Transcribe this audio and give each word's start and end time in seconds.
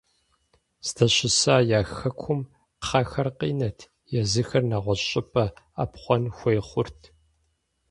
Здэщыса 0.87 1.55
я 1.77 1.81
хэкум 1.95 2.39
кхъэхэр 2.81 3.27
къинэт, 3.37 3.79
езыхэр 4.19 4.63
нэгъуэщӀ 4.69 5.05
щӀыпӀэ 5.09 5.45
Ӏэпхъуэн 5.75 6.23
хуей 6.37 6.59
хъурт. 6.67 6.99